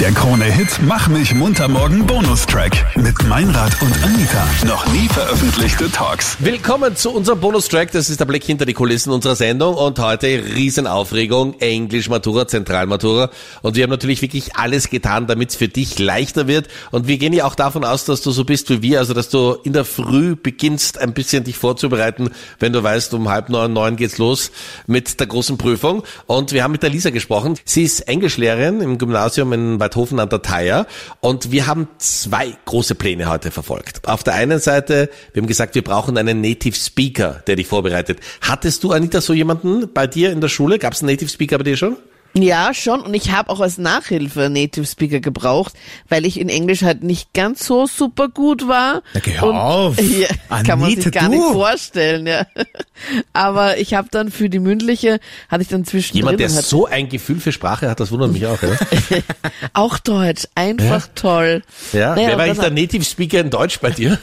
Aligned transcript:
Der 0.00 0.12
Krone-Hit 0.12 0.78
Mach 0.82 1.08
mich 1.08 1.34
munter 1.34 1.66
morgen 1.66 2.06
Bonustrack 2.06 2.70
mit 2.94 3.20
Meinrad 3.26 3.82
und 3.82 3.92
Anita. 4.04 4.46
Noch 4.64 4.86
nie 4.92 5.08
veröffentlichte 5.08 5.90
Talks. 5.90 6.36
Willkommen 6.38 6.94
zu 6.94 7.10
unserem 7.10 7.40
Bonustrack. 7.40 7.90
Das 7.90 8.08
ist 8.08 8.20
der 8.20 8.24
Blick 8.24 8.44
hinter 8.44 8.64
die 8.64 8.74
Kulissen 8.74 9.10
unserer 9.10 9.34
Sendung 9.34 9.74
und 9.74 9.98
heute 9.98 10.26
Riesenaufregung, 10.54 11.58
Englisch 11.58 12.08
Matura, 12.08 12.46
Zentralmatura. 12.46 13.30
Und 13.62 13.74
wir 13.74 13.82
haben 13.82 13.90
natürlich 13.90 14.22
wirklich 14.22 14.54
alles 14.54 14.88
getan, 14.88 15.26
damit 15.26 15.50
es 15.50 15.56
für 15.56 15.66
dich 15.66 15.98
leichter 15.98 16.46
wird. 16.46 16.68
Und 16.92 17.08
wir 17.08 17.18
gehen 17.18 17.32
ja 17.32 17.44
auch 17.44 17.56
davon 17.56 17.84
aus, 17.84 18.04
dass 18.04 18.22
du 18.22 18.30
so 18.30 18.44
bist 18.44 18.70
wie 18.70 18.82
wir, 18.82 19.00
also 19.00 19.14
dass 19.14 19.30
du 19.30 19.56
in 19.64 19.72
der 19.72 19.84
Früh 19.84 20.36
beginnst, 20.36 20.98
ein 20.98 21.12
bisschen 21.12 21.42
dich 21.42 21.56
vorzubereiten, 21.56 22.30
wenn 22.60 22.72
du 22.72 22.84
weißt, 22.84 23.14
um 23.14 23.28
halb 23.30 23.48
neun, 23.48 23.72
neun 23.72 23.96
geht's 23.96 24.18
los 24.18 24.52
mit 24.86 25.18
der 25.18 25.26
großen 25.26 25.58
Prüfung. 25.58 26.04
Und 26.26 26.52
wir 26.52 26.62
haben 26.62 26.70
mit 26.70 26.84
der 26.84 26.90
Lisa 26.90 27.10
gesprochen. 27.10 27.56
Sie 27.64 27.82
ist 27.82 28.02
Englischlehrerin 28.02 28.80
im 28.80 28.98
Gymnasium 28.98 29.52
in 29.52 29.80
Weidhofen 29.88 30.20
an 30.20 30.28
der 30.28 30.42
Theier. 30.42 30.86
Und 31.20 31.50
wir 31.50 31.66
haben 31.66 31.88
zwei 31.98 32.56
große 32.64 32.94
Pläne 32.94 33.28
heute 33.28 33.50
verfolgt. 33.50 34.06
Auf 34.06 34.22
der 34.22 34.34
einen 34.34 34.58
Seite, 34.58 35.10
wir 35.32 35.42
haben 35.42 35.48
gesagt, 35.48 35.74
wir 35.74 35.82
brauchen 35.82 36.16
einen 36.18 36.40
Native 36.40 36.76
Speaker, 36.76 37.42
der 37.46 37.56
dich 37.56 37.66
vorbereitet. 37.66 38.20
Hattest 38.40 38.84
du, 38.84 38.92
Anita, 38.92 39.20
so 39.20 39.32
jemanden 39.32 39.92
bei 39.92 40.06
dir 40.06 40.30
in 40.32 40.40
der 40.40 40.48
Schule? 40.48 40.78
Gab 40.78 40.92
es 40.92 41.00
einen 41.00 41.10
Native 41.10 41.30
Speaker 41.30 41.58
bei 41.58 41.64
dir 41.64 41.76
schon? 41.76 41.96
Ja, 42.34 42.72
schon. 42.74 43.00
Und 43.00 43.14
ich 43.14 43.32
habe 43.32 43.50
auch 43.50 43.60
als 43.60 43.78
Nachhilfe 43.78 44.48
Native 44.48 44.86
Speaker 44.86 45.20
gebraucht, 45.20 45.74
weil 46.08 46.24
ich 46.24 46.38
in 46.38 46.48
Englisch 46.48 46.82
halt 46.82 47.02
nicht 47.02 47.32
ganz 47.32 47.64
so 47.66 47.86
super 47.86 48.28
gut 48.28 48.68
war. 48.68 49.02
Na, 49.14 49.20
geh 49.20 49.38
auf. 49.38 49.96
Ja, 50.18 50.28
kann 50.62 50.78
man 50.78 50.88
Anita, 50.88 51.02
sich 51.02 51.12
gar 51.12 51.24
du. 51.24 51.30
nicht 51.30 51.52
vorstellen, 51.52 52.26
ja. 52.26 52.46
Aber 53.32 53.78
ich 53.78 53.94
habe 53.94 54.08
dann 54.10 54.30
für 54.30 54.48
die 54.48 54.58
mündliche, 54.58 55.20
hatte 55.48 55.62
ich 55.62 55.68
dann 55.68 55.84
zwischendrin 55.84 56.18
Jemand, 56.18 56.40
der 56.40 56.50
und 56.50 56.56
hat 56.56 56.64
so 56.64 56.86
ein 56.86 57.08
Gefühl 57.08 57.40
für 57.40 57.52
Sprache 57.52 57.88
hat, 57.88 58.00
das 58.00 58.10
wundert 58.10 58.32
mich 58.32 58.46
auch. 58.46 58.60
Oder? 58.62 58.78
auch 59.72 59.98
Deutsch, 59.98 60.46
einfach 60.54 61.08
toll. 61.14 61.62
Ja, 61.92 62.14
Naja, 62.14 62.28
wer 62.28 62.32
und 62.34 62.38
war 62.38 62.46
dann 62.46 62.74
der 62.74 62.82
Native 62.82 63.04
Speaker 63.04 63.40
in 63.40 63.50
Deutsch 63.50 63.80
bei 63.80 63.90
dir? 63.90 64.18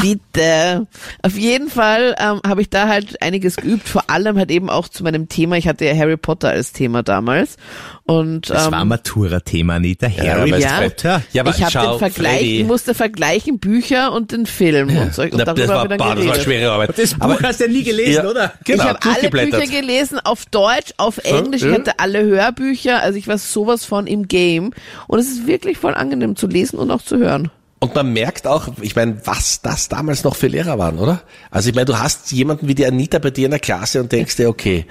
Bitte. 0.00 0.86
Auf 1.22 1.36
jeden 1.36 1.68
Fall 1.68 2.14
ähm, 2.18 2.40
habe 2.46 2.60
ich 2.60 2.70
da 2.70 2.88
halt 2.88 3.20
einiges 3.22 3.56
geübt, 3.56 3.88
vor 3.88 4.10
allem 4.10 4.36
halt 4.36 4.50
eben 4.50 4.68
auch 4.68 4.88
zu 4.88 5.02
meinem 5.02 5.28
Thema. 5.28 5.56
Ich 5.56 5.66
hatte 5.66 5.84
ja 5.84 5.96
Harry 5.96 6.16
Potter 6.16 6.50
als 6.50 6.72
Thema 6.72 7.02
damals. 7.02 7.56
Und 8.04 8.50
Das 8.50 8.66
ähm, 8.66 8.72
war 8.72 8.84
Matura-Thema, 8.84 9.74
Anita. 9.76 10.08
Harry 10.08 10.50
ja. 10.60 10.80
Potter. 10.80 11.22
Ja, 11.32 11.42
aber 11.42 11.50
ich 11.50 11.60
habe 11.62 11.72
schau, 11.72 11.90
den 11.92 11.98
Vergleich, 11.98 12.38
Freddy, 12.38 12.64
musste 12.64 12.94
vergleichen 12.94 13.58
Bücher 13.58 14.12
und 14.12 14.32
den 14.32 14.46
Film 14.46 14.96
und, 14.96 15.14
so, 15.14 15.22
und 15.22 15.34
na, 15.34 15.44
darüber 15.44 15.66
das, 15.66 15.68
war, 15.68 15.88
dann 15.88 15.98
boah, 15.98 16.14
das 16.14 16.26
war 16.26 16.34
schwere 16.36 16.70
Arbeit. 16.70 16.96
Das 16.96 17.14
Buch 17.14 17.20
aber, 17.22 17.38
hast 17.42 17.60
du 17.60 17.64
ja 17.64 17.70
nie 17.70 17.82
gelesen, 17.82 18.24
Ja. 18.24 18.30
oder? 18.30 18.52
Genau, 18.64 18.84
ich 18.84 18.88
habe 18.88 18.98
alle. 19.02 19.30
Bücher 19.46 19.66
gelesen, 19.66 20.20
auf 20.22 20.46
Deutsch, 20.46 20.92
auf 20.98 21.18
Englisch, 21.18 21.62
ich 21.62 21.72
hatte 21.72 21.98
alle 21.98 22.22
Hörbücher, 22.24 23.02
also 23.02 23.18
ich 23.18 23.26
war 23.28 23.38
sowas 23.38 23.84
von 23.84 24.06
im 24.06 24.28
Game. 24.28 24.72
Und 25.08 25.18
es 25.18 25.26
ist 25.28 25.46
wirklich 25.46 25.78
voll 25.78 25.94
angenehm 25.94 26.36
zu 26.36 26.46
lesen 26.46 26.78
und 26.78 26.90
auch 26.90 27.02
zu 27.02 27.18
hören. 27.18 27.50
Und 27.78 27.94
man 27.94 28.10
merkt 28.12 28.46
auch, 28.46 28.68
ich 28.80 28.96
meine, 28.96 29.20
was 29.26 29.60
das 29.60 29.88
damals 29.88 30.24
noch 30.24 30.34
für 30.34 30.46
Lehrer 30.46 30.78
waren, 30.78 30.98
oder? 30.98 31.20
Also 31.50 31.68
ich 31.68 31.74
meine, 31.74 31.84
du 31.84 31.98
hast 31.98 32.32
jemanden 32.32 32.68
wie 32.68 32.74
die 32.74 32.86
Anita 32.86 33.18
bei 33.18 33.30
dir 33.30 33.44
in 33.44 33.50
der 33.50 33.60
Klasse 33.60 34.00
und 34.00 34.10
denkst 34.12 34.36
dir, 34.36 34.48
okay, 34.48 34.86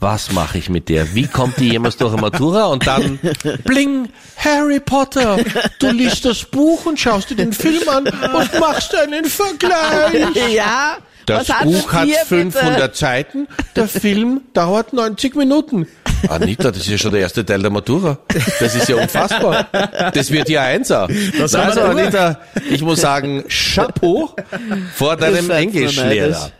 was 0.00 0.32
mache 0.32 0.56
ich 0.56 0.70
mit 0.70 0.88
der? 0.88 1.14
Wie 1.14 1.26
kommt 1.26 1.58
die 1.58 1.68
jemals 1.68 1.98
durch 1.98 2.12
eine 2.12 2.22
Matura? 2.22 2.66
Und 2.66 2.86
dann, 2.86 3.18
bling, 3.64 4.08
Harry 4.38 4.80
Potter, 4.80 5.38
du 5.78 5.90
liest 5.90 6.24
das 6.24 6.44
Buch 6.44 6.86
und 6.86 6.98
schaust 6.98 7.28
dir 7.28 7.36
den 7.36 7.52
Film 7.52 7.86
an 7.88 8.04
und 8.06 8.58
machst 8.58 8.94
einen 8.94 9.26
Vergleich. 9.26 10.34
ja, 10.54 10.96
Das 11.26 11.48
Buch 11.62 11.92
hat 11.92 12.06
hier, 12.06 12.20
500 12.24 12.76
bitte? 12.80 12.96
Seiten, 12.96 13.48
der 13.76 13.86
Film 13.86 14.40
dauert 14.54 14.94
90 14.94 15.36
Minuten. 15.36 15.86
Anita, 16.28 16.70
das 16.70 16.78
ist 16.78 16.88
ja 16.90 16.98
schon 16.98 17.12
der 17.12 17.20
erste 17.22 17.44
Teil 17.44 17.60
der 17.60 17.70
Matura. 17.70 18.18
Das 18.60 18.74
ist 18.74 18.88
ja 18.88 18.96
unfassbar. 18.96 19.68
Das 20.12 20.30
wird 20.30 20.48
ja 20.48 20.62
Einser. 20.62 21.02
Haben 21.02 21.40
Also 21.42 21.80
Anita, 21.82 22.40
ich 22.70 22.82
muss 22.82 23.00
sagen, 23.00 23.44
Chapeau 23.48 24.34
vor 24.94 25.16
deinem 25.16 25.50
Englischlehrer. 25.50 26.50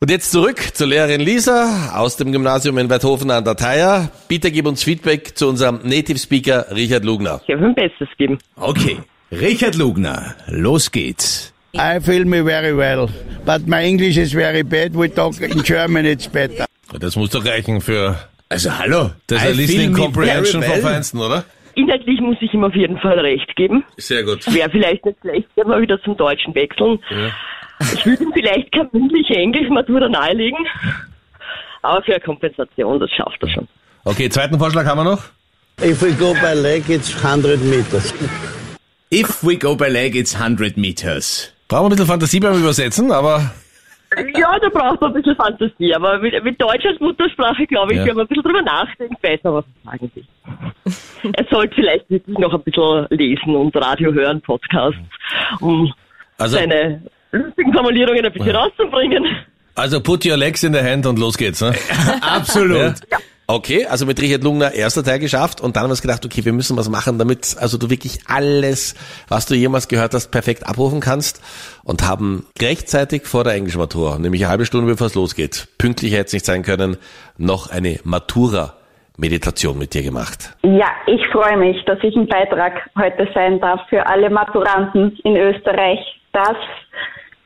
Und 0.00 0.10
jetzt 0.10 0.32
zurück 0.32 0.60
zur 0.74 0.88
Lehrerin 0.88 1.20
Lisa 1.20 1.92
aus 1.94 2.16
dem 2.16 2.32
Gymnasium 2.32 2.78
in 2.78 2.90
Weidhofen 2.90 3.30
an 3.30 3.44
der 3.44 3.56
Theier. 3.56 4.10
Bitte 4.28 4.50
gib 4.50 4.66
uns 4.66 4.82
Feedback 4.82 5.36
zu 5.36 5.48
unserem 5.48 5.80
Native 5.82 6.18
Speaker 6.18 6.66
Richard 6.74 7.04
Lugner. 7.04 7.40
Ich 7.46 7.54
habe 7.54 7.62
mein 7.62 7.74
Bestes 7.74 8.08
gegeben. 8.16 8.38
Okay. 8.56 8.98
Richard 9.32 9.74
Lugner, 9.74 10.36
los 10.46 10.90
geht's. 10.92 11.52
I 11.74 12.00
feel 12.00 12.24
me 12.24 12.42
very 12.42 12.74
well, 12.74 13.08
but 13.44 13.66
my 13.66 13.84
English 13.84 14.16
is 14.16 14.32
very 14.32 14.62
bad. 14.62 14.94
We 14.94 15.08
talk 15.12 15.40
in 15.40 15.62
German, 15.62 16.06
it's 16.06 16.28
better. 16.28 16.64
Das 16.98 17.16
muss 17.16 17.30
doch 17.30 17.44
reichen 17.44 17.80
für 17.80 18.16
Also 18.48 18.70
hallo. 18.78 19.10
das 19.26 19.42
I 19.44 19.52
Listening 19.52 19.66
feel 19.66 19.90
me 19.90 20.12
Comprehension 20.12 20.62
vom. 20.62 20.80
Feinsten, 20.80 21.20
oder? 21.20 21.44
Inhaltlich 21.74 22.20
muss 22.20 22.36
ich 22.40 22.54
ihm 22.54 22.64
auf 22.64 22.74
jeden 22.74 22.98
Fall 22.98 23.18
recht 23.18 23.54
geben. 23.56 23.84
Sehr 23.96 24.22
gut. 24.22 24.46
Wäre 24.52 24.70
vielleicht 24.70 25.04
nicht 25.04 25.18
schlecht, 25.20 25.48
wenn 25.56 25.68
wir 25.68 25.80
wieder 25.80 26.00
zum 26.02 26.16
Deutschen 26.16 26.54
wechseln. 26.54 26.98
Ich 27.92 28.06
würde 28.06 28.22
ihm 28.22 28.32
vielleicht 28.32 28.72
keine 28.72 28.88
mündliche 28.92 29.34
Englischmatura 29.34 30.08
nahelegen. 30.08 30.66
Aber 31.82 32.02
für 32.02 32.12
eine 32.12 32.20
Kompensation, 32.20 32.98
das 32.98 33.10
schafft 33.10 33.42
er 33.42 33.48
schon. 33.50 33.68
Okay, 34.04 34.30
zweiten 34.30 34.58
Vorschlag 34.58 34.86
haben 34.86 34.98
wir 34.98 35.04
noch. 35.04 35.24
If 35.82 36.00
we 36.00 36.12
go 36.12 36.32
by 36.34 36.58
leg, 36.58 36.88
it's 36.88 37.14
100 37.22 37.60
meters. 37.60 38.14
If 39.12 39.42
we 39.42 39.58
go 39.58 39.76
by 39.76 39.88
leg, 39.88 40.14
it's 40.14 40.34
100 40.34 40.78
meters. 40.78 41.52
Brauchen 41.68 41.82
wir 41.82 41.86
ein 41.86 41.90
bisschen 41.90 42.06
Fantasie 42.06 42.40
beim 42.40 42.58
Übersetzen, 42.58 43.12
aber 43.12 43.50
Ja, 44.38 44.58
da 44.58 44.68
braucht 44.68 45.00
man 45.00 45.10
ein 45.10 45.14
bisschen 45.22 45.36
Fantasie. 45.36 45.94
Aber 45.94 46.18
mit, 46.18 46.42
mit 46.44 46.60
Deutsch 46.60 46.84
als 46.86 46.98
Muttersprache, 47.00 47.66
glaube 47.66 47.92
ich, 47.92 47.98
Ja. 47.98 48.06
wenn 48.06 48.16
man 48.16 48.24
ein 48.24 48.28
bisschen 48.28 48.42
drüber 48.42 48.62
nachdenkt, 48.62 49.22
weiß 49.22 49.40
man, 49.44 49.54
was 49.54 49.64
er 49.84 49.90
sagen 49.90 50.10
will. 50.14 51.32
er 51.34 51.44
sollte 51.50 51.74
vielleicht 51.74 52.08
wirklich 52.10 52.38
noch 52.38 52.54
ein 52.54 52.62
bisschen 52.62 53.06
lesen 53.10 53.54
und 53.56 53.76
Radio 53.76 54.12
hören, 54.12 54.40
Podcasts, 54.40 54.98
um 55.60 55.92
also, 56.38 56.56
seine 56.56 57.02
lustigen 57.32 57.72
Formulierungen 57.72 58.24
ein 58.24 58.32
bisschen 58.32 58.54
rauszubringen. 58.56 59.24
also 59.74 60.00
put 60.00 60.24
your 60.24 60.36
legs 60.36 60.62
in 60.64 60.72
the 60.72 60.80
hand 60.80 61.06
und 61.06 61.18
los 61.18 61.36
geht's. 61.36 61.60
Ne? 61.60 61.74
Absolut. 62.22 62.94
Okay, 63.48 63.86
also 63.86 64.06
mit 64.06 64.20
Richard 64.20 64.42
Lungner 64.42 64.72
erster 64.72 65.04
Teil 65.04 65.20
geschafft 65.20 65.60
und 65.60 65.76
dann 65.76 65.84
haben 65.84 65.90
wir 65.90 65.96
gedacht, 65.96 66.24
okay, 66.24 66.44
wir 66.44 66.52
müssen 66.52 66.76
was 66.76 66.88
machen, 66.88 67.16
damit 67.16 67.56
also 67.60 67.78
du 67.78 67.90
wirklich 67.90 68.18
alles, 68.26 68.96
was 69.28 69.46
du 69.46 69.54
jemals 69.54 69.86
gehört 69.86 70.14
hast, 70.14 70.32
perfekt 70.32 70.66
abrufen 70.66 70.98
kannst 70.98 71.40
und 71.84 72.02
haben 72.08 72.44
rechtzeitig 72.60 73.26
vor 73.26 73.44
der 73.44 73.54
Englischmatura, 73.54 74.18
nämlich 74.18 74.42
eine 74.42 74.50
halbe 74.50 74.66
Stunde 74.66 74.90
bevor 74.90 75.06
es 75.06 75.14
losgeht, 75.14 75.68
pünktlich 75.78 76.12
hätte 76.12 76.26
es 76.26 76.32
nicht 76.32 76.44
sein 76.44 76.64
können, 76.64 76.96
noch 77.38 77.70
eine 77.70 78.00
Matura 78.02 78.74
Meditation 79.16 79.78
mit 79.78 79.94
dir 79.94 80.02
gemacht. 80.02 80.56
Ja, 80.62 80.90
ich 81.06 81.24
freue 81.30 81.56
mich, 81.56 81.82
dass 81.84 81.98
ich 82.02 82.16
ein 82.16 82.26
Beitrag 82.26 82.90
heute 82.98 83.28
sein 83.32 83.60
darf 83.60 83.80
für 83.88 84.04
alle 84.06 84.28
Maturanten 84.28 85.16
in 85.22 85.36
Österreich, 85.36 86.00
dass 86.32 86.56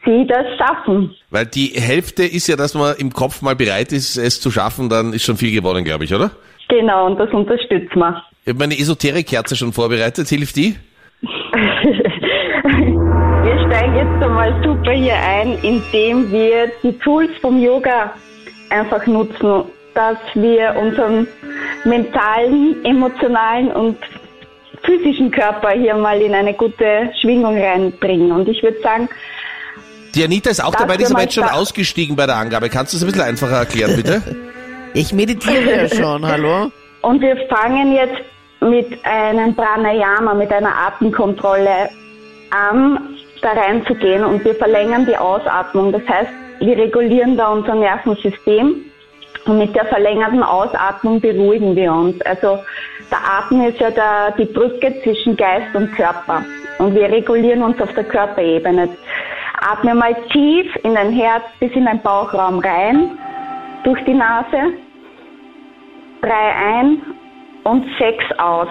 sie 0.04 0.26
das 0.26 0.46
schaffen. 0.58 1.14
Weil 1.30 1.46
die 1.46 1.72
Hälfte 1.74 2.24
ist 2.24 2.46
ja, 2.48 2.56
dass 2.56 2.74
man 2.74 2.96
im 2.96 3.12
Kopf 3.12 3.42
mal 3.42 3.56
bereit 3.56 3.92
ist, 3.92 4.16
es 4.16 4.40
zu 4.40 4.50
schaffen, 4.50 4.88
dann 4.88 5.12
ist 5.12 5.24
schon 5.24 5.36
viel 5.36 5.52
gewonnen, 5.52 5.84
glaube 5.84 6.04
ich, 6.04 6.14
oder? 6.14 6.30
Genau, 6.68 7.06
und 7.06 7.18
das 7.18 7.30
unterstützen 7.32 7.98
wir. 7.98 8.22
Ich 8.44 8.50
habe 8.50 8.58
meine 8.58 8.78
Esoterik-Kerze 8.78 9.56
schon 9.56 9.72
vorbereitet, 9.72 10.28
hilft 10.28 10.56
die? 10.56 10.76
Wir 13.42 13.58
steigen 13.66 13.96
jetzt 13.96 14.22
einmal 14.22 14.62
super 14.62 14.92
hier 14.92 15.16
ein, 15.16 15.58
indem 15.62 16.30
wir 16.30 16.70
die 16.82 16.92
Tools 16.98 17.30
vom 17.40 17.58
Yoga 17.60 18.12
einfach 18.68 19.06
nutzen, 19.06 19.64
dass 19.94 20.18
wir 20.34 20.76
unseren 20.78 21.26
mentalen, 21.84 22.84
emotionalen 22.84 23.72
und 23.72 23.96
physischen 24.82 25.30
Körper 25.30 25.70
hier 25.70 25.94
mal 25.94 26.20
in 26.20 26.34
eine 26.34 26.54
gute 26.54 27.10
Schwingung 27.20 27.56
reinbringen. 27.56 28.32
Und 28.32 28.48
ich 28.48 28.62
würde 28.62 28.80
sagen, 28.80 29.08
Die 30.14 30.24
Anita 30.24 30.50
ist 30.50 30.62
auch 30.62 30.72
Das 30.72 30.82
dabei, 30.82 30.96
die 30.96 31.04
ist 31.04 31.12
aber 31.12 31.22
jetzt 31.22 31.34
schon 31.34 31.44
ausgestiegen 31.44 32.16
bei 32.16 32.26
der 32.26 32.36
Angabe. 32.36 32.68
Kannst 32.68 32.92
du 32.92 32.96
es 32.96 33.02
ein 33.02 33.06
bisschen 33.06 33.22
einfacher 33.22 33.58
erklären, 33.58 33.96
bitte? 33.96 34.22
Ich 34.92 35.12
meditiere 35.12 35.82
ja 35.82 35.88
schon, 35.88 36.26
hallo? 36.26 36.72
Und 37.02 37.20
wir 37.20 37.36
fangen 37.48 37.92
jetzt 37.92 38.22
mit 38.60 39.04
einem 39.04 39.54
Pranayama, 39.54 40.34
mit 40.34 40.52
einer 40.52 40.76
Atemkontrolle 40.76 41.90
an, 42.50 43.16
da 43.40 43.52
reinzugehen 43.52 44.24
und 44.24 44.44
wir 44.44 44.56
verlängern 44.56 45.06
die 45.06 45.16
Ausatmung. 45.16 45.92
Das 45.92 46.02
heißt, 46.08 46.30
wir 46.58 46.76
regulieren 46.76 47.36
da 47.36 47.48
unser 47.52 47.76
Nervensystem 47.76 48.84
und 49.46 49.58
mit 49.58 49.74
der 49.74 49.86
verlängerten 49.86 50.42
Ausatmung 50.42 51.20
beruhigen 51.20 51.74
wir 51.76 51.92
uns. 51.92 52.20
Also 52.22 52.58
der 53.10 53.18
Atem 53.18 53.66
ist 53.66 53.78
ja 53.80 53.90
der, 53.90 54.34
die 54.36 54.44
Brücke 54.44 54.94
zwischen 55.02 55.36
Geist 55.36 55.74
und 55.74 55.92
Körper 55.94 56.44
und 56.78 56.94
wir 56.94 57.10
regulieren 57.10 57.62
uns 57.62 57.80
auf 57.80 57.92
der 57.94 58.04
Körperebene. 58.04 58.88
Atme 59.60 59.94
mal 59.94 60.14
tief 60.30 60.74
in 60.84 60.94
dein 60.94 61.12
Herz 61.12 61.44
bis 61.58 61.70
in 61.72 61.84
dein 61.84 62.00
Bauchraum 62.02 62.60
rein, 62.60 63.18
durch 63.84 64.02
die 64.04 64.14
Nase 64.14 64.74
drei 66.22 66.54
ein 66.54 67.02
und 67.64 67.84
sechs 67.98 68.24
aus. 68.38 68.68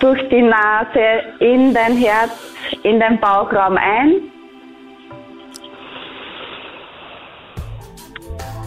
Durch 0.00 0.28
die 0.28 0.42
Nase 0.42 1.22
in 1.38 1.72
dein 1.72 1.96
Herz, 1.96 2.54
in 2.82 3.00
dein 3.00 3.18
Bauchraum 3.20 3.76
ein. 3.76 4.32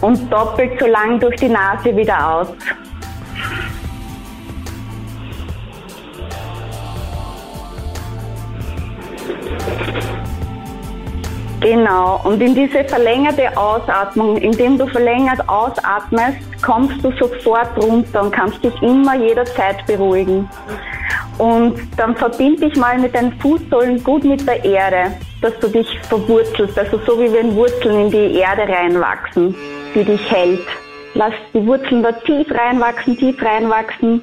und 0.00 0.30
doppelt 0.32 0.78
so 0.78 0.86
lang 0.86 1.18
durch 1.18 1.36
die 1.36 1.48
Nase 1.48 1.96
wieder 1.96 2.34
aus. 2.34 2.54
Genau, 11.66 12.20
und 12.22 12.40
in 12.40 12.54
diese 12.54 12.84
verlängerte 12.84 13.56
Ausatmung, 13.56 14.36
indem 14.36 14.78
du 14.78 14.86
verlängert 14.86 15.40
ausatmest, 15.48 16.38
kommst 16.64 17.04
du 17.04 17.10
sofort 17.18 17.76
runter 17.82 18.22
und 18.22 18.30
kannst 18.30 18.62
dich 18.62 18.80
immer 18.82 19.16
jederzeit 19.16 19.84
beruhigen. 19.84 20.48
Und 21.38 21.76
dann 21.96 22.14
verbind 22.14 22.62
dich 22.62 22.76
mal 22.76 22.96
mit 23.00 23.16
deinen 23.16 23.32
Fußsohlen 23.40 24.04
gut 24.04 24.22
mit 24.22 24.46
der 24.46 24.64
Erde, 24.64 25.16
dass 25.42 25.58
du 25.58 25.66
dich 25.66 25.88
verwurzelst, 26.08 26.78
also 26.78 27.00
so 27.04 27.18
wie 27.18 27.32
wenn 27.32 27.56
Wurzeln 27.56 28.02
in 28.02 28.10
die 28.12 28.38
Erde 28.38 28.72
reinwachsen, 28.72 29.52
die 29.92 30.04
dich 30.04 30.30
hält. 30.30 30.68
Lass 31.14 31.34
die 31.52 31.66
Wurzeln 31.66 32.04
da 32.04 32.12
tief 32.12 32.46
reinwachsen, 32.48 33.18
tief 33.18 33.42
reinwachsen. 33.42 34.22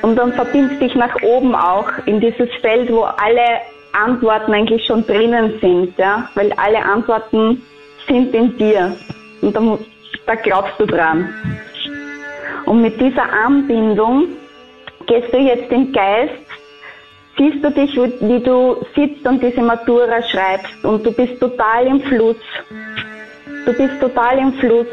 Und 0.00 0.16
dann 0.16 0.32
verbindest 0.32 0.80
dich 0.80 0.94
nach 0.94 1.14
oben 1.22 1.54
auch 1.54 1.90
in 2.06 2.18
dieses 2.18 2.48
Feld, 2.62 2.90
wo 2.90 3.02
alle 3.02 3.60
Antworten 3.92 4.52
eigentlich 4.52 4.84
schon 4.86 5.06
drinnen 5.06 5.58
sind, 5.60 5.96
ja, 5.98 6.28
weil 6.34 6.52
alle 6.54 6.82
Antworten 6.82 7.62
sind 8.06 8.34
in 8.34 8.56
dir 8.56 8.96
und 9.40 9.54
da, 9.54 9.78
da 10.26 10.34
glaubst 10.34 10.78
du 10.78 10.86
dran. 10.86 11.32
Und 12.66 12.82
mit 12.82 13.00
dieser 13.00 13.30
Anbindung 13.32 14.28
gehst 15.06 15.32
du 15.32 15.38
jetzt 15.38 15.70
im 15.70 15.92
Geist, 15.92 16.32
siehst 17.36 17.64
du 17.64 17.70
dich, 17.70 17.94
wie 17.96 18.40
du 18.40 18.84
sitzt 18.94 19.26
und 19.26 19.42
diese 19.42 19.62
Matura 19.62 20.22
schreibst 20.22 20.84
und 20.84 21.04
du 21.04 21.12
bist 21.12 21.40
total 21.40 21.86
im 21.86 22.00
Fluss. 22.00 22.36
Du 23.64 23.72
bist 23.72 24.00
total 24.00 24.38
im 24.38 24.52
Fluss 24.54 24.86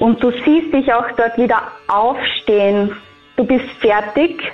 und 0.00 0.22
du 0.22 0.30
siehst 0.44 0.72
dich 0.72 0.92
auch 0.92 1.10
dort 1.16 1.36
wieder 1.38 1.62
aufstehen. 1.88 2.96
Du 3.36 3.44
bist 3.44 3.68
fertig 3.80 4.52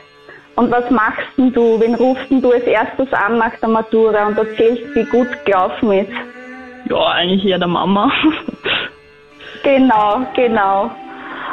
und 0.58 0.72
was 0.72 0.90
machst 0.90 1.28
denn 1.37 1.52
du? 1.52 1.81
Wen 1.81 1.94
rufst 1.94 2.28
denn 2.31 2.43
du 2.43 2.50
als 2.50 2.64
erstes 2.64 3.12
an 3.12 3.38
nach 3.38 3.55
der 3.60 3.69
Matura 3.69 4.26
und 4.26 4.37
erzählst, 4.37 4.82
wie 4.96 5.05
gut 5.05 5.28
gelaufen 5.44 5.93
ist? 5.93 6.10
Ja, 6.90 7.06
eigentlich 7.12 7.44
eher 7.46 7.60
der 7.60 7.69
Mama. 7.69 8.10
genau, 9.62 10.26
genau. 10.34 10.90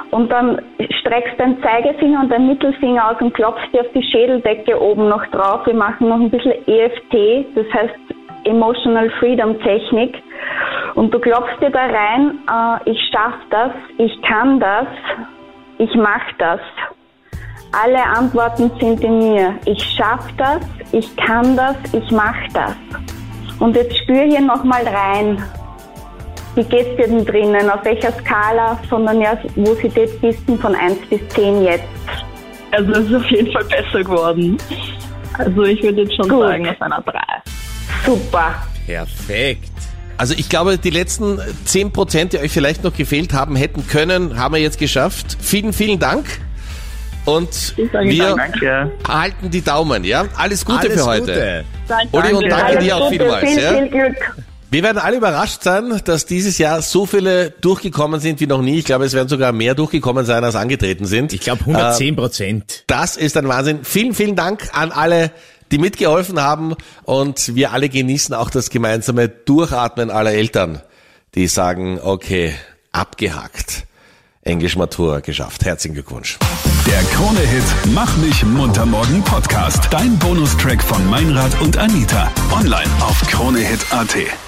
Und 0.10 0.32
dann 0.32 0.60
streckst 1.02 1.36
dein 1.38 1.62
Zeigefinger 1.62 2.22
und 2.22 2.32
dein 2.32 2.48
Mittelfinger 2.48 3.12
aus 3.12 3.22
und 3.22 3.34
klopfst 3.36 3.72
dir 3.74 3.82
auf 3.82 3.92
die 3.94 4.02
Schädeldecke 4.02 4.82
oben 4.82 5.08
noch 5.08 5.26
drauf. 5.28 5.68
Wir 5.68 5.76
machen 5.76 6.10
noch 6.10 6.20
ein 6.20 6.32
bisschen 6.32 6.54
EFT, 6.66 7.46
das 7.56 7.66
heißt 7.74 7.96
Emotional 8.46 9.12
Freedom 9.20 9.60
Technik. 9.62 10.16
Und 10.96 11.14
du 11.14 11.20
klopfst 11.20 11.62
dir 11.62 11.70
da 11.70 11.86
rein, 11.86 12.40
äh, 12.50 12.90
ich 12.90 13.00
schaff 13.12 13.36
das, 13.52 13.72
ich 14.00 14.20
kann 14.24 14.60
das, 14.60 14.88
ich 15.78 15.94
mach 15.94 16.24
das. 16.40 16.62
Alle 17.72 18.04
Antworten 18.04 18.72
sind 18.80 19.02
in 19.02 19.20
mir. 19.20 19.56
Ich 19.66 19.84
schaffe 19.84 20.30
das, 20.38 20.62
ich 20.92 21.16
kann 21.18 21.58
das, 21.58 21.76
ich 21.92 22.10
mache 22.12 22.48
das. 22.54 22.74
Und 23.60 23.76
jetzt 23.76 23.98
spür 23.98 24.24
hier 24.24 24.42
nochmal 24.42 24.88
rein. 24.88 25.44
Wie 26.56 26.64
geht's 26.64 26.96
dir 26.96 27.08
denn 27.08 27.26
drinnen? 27.26 27.70
Auf 27.70 27.84
welcher 27.84 28.14
Skala 28.14 28.80
von 28.90 29.06
der 29.06 29.14
Nervosität 29.14 30.22
bist 30.22 30.40
du 30.48 30.56
von 30.58 30.74
1 30.74 30.98
bis 31.10 31.20
10 31.30 31.64
jetzt? 31.64 31.84
Also 32.72 32.92
es 32.94 33.10
ist 33.10 33.16
auf 33.16 33.26
jeden 33.30 33.52
Fall 33.52 33.66
besser 33.66 34.04
geworden. 34.04 34.58
Also 35.38 35.64
ich 35.64 35.84
würde 35.84 36.04
jetzt 36.04 36.16
schon 36.16 36.30
Gut. 36.30 36.48
sagen 36.48 36.68
auf 36.70 36.82
einer 36.82 37.02
3. 37.02 37.20
Super. 38.06 38.56
Perfekt. 38.86 39.72
Also 40.18 40.34
ich 40.38 40.48
glaube, 40.48 40.78
die 40.78 40.92
letzten 40.92 41.40
10 41.66 41.92
Prozent, 41.92 42.34
die 42.34 42.40
euch 42.40 42.52
vielleicht 42.52 42.84
noch 42.84 42.94
gefehlt 42.96 43.34
haben, 43.34 43.56
hätten 43.56 43.86
können, 43.88 44.40
haben 44.40 44.54
wir 44.54 44.62
jetzt 44.62 44.80
geschafft. 44.80 45.38
Vielen, 45.42 45.74
vielen 45.74 46.00
Dank. 46.00 46.26
Und 47.26 47.76
wir 47.78 48.36
danke. 48.36 48.92
halten 49.08 49.50
die 49.50 49.62
Daumen, 49.62 50.04
ja? 50.04 50.26
Alles 50.38 50.64
Gute 50.64 50.80
Alles 50.80 50.94
für 51.02 51.06
heute. 51.06 51.66
Gute. 51.88 52.08
Uli, 52.12 52.34
und 52.34 52.50
danke 52.50 52.66
Alles 52.66 52.84
dir 52.84 52.98
auch 52.98 53.10
Gute, 53.10 53.20
vielmals. 53.24 53.50
Viel, 53.50 53.62
Ja? 53.64 53.74
viel 53.74 53.90
Glück. 53.90 54.36
Wir 54.72 54.84
werden 54.84 54.98
alle 54.98 55.18
überrascht 55.18 55.64
sein, 55.64 56.02
dass 56.06 56.26
dieses 56.26 56.58
Jahr 56.58 56.82
so 56.82 57.06
viele 57.06 57.52
durchgekommen 57.62 58.20
sind 58.20 58.40
wie 58.42 58.48
noch 58.48 58.62
nie. 58.62 58.80
Ich 58.80 58.86
glaube, 58.86 59.06
es 59.06 59.14
werden 59.14 59.30
sogar 59.30 59.54
mehr 59.54 59.74
durchgekommen 59.74 60.26
sein, 60.26 60.44
als 60.44 60.56
angetreten 60.56 61.06
sind. 61.06 61.34
Ich 61.34 61.40
glaube 61.42 61.62
110 61.62 62.16
Prozent. 62.16 62.84
Das 62.88 63.16
ist 63.16 63.38
ein 63.38 63.48
Wahnsinn. 63.48 63.80
Vielen, 63.84 64.14
vielen 64.14 64.36
Dank 64.36 64.68
an 64.74 64.92
alle, 64.92 65.32
die 65.72 65.78
mitgeholfen 65.78 66.42
haben. 66.42 66.76
Und 67.04 67.56
wir 67.56 67.72
alle 67.72 67.90
genießen 67.90 68.36
auch 68.36 68.50
das 68.50 68.70
gemeinsame 68.70 69.30
Durchatmen 69.30 70.10
aller 70.12 70.34
Eltern, 70.34 70.82
die 71.36 71.48
sagen, 71.48 72.00
okay, 72.04 72.54
abgehakt. 72.92 73.84
Englisch 74.42 74.76
Matura 74.76 75.22
geschafft. 75.22 75.64
Herzlichen 75.64 75.94
Glückwunsch. 75.94 76.38
Der 76.86 77.02
Krone-Hit 77.04 77.64
Mach 77.94 78.16
mich 78.18 78.46
munter 78.46 78.86
morgen 78.86 79.24
Podcast. 79.24 79.88
Dein 79.92 80.18
Bonustrack 80.20 80.84
von 80.84 81.10
Meinrad 81.10 81.60
und 81.62 81.78
Anita. 81.78 82.32
Online 82.52 82.90
auf 83.02 83.22
kronehit.at. 83.22 84.45